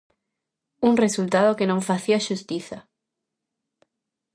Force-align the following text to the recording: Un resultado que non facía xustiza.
Un 0.87 0.93
resultado 1.03 1.57
que 1.57 1.69
non 1.71 1.85
facía 1.89 2.23
xustiza. 2.27 2.79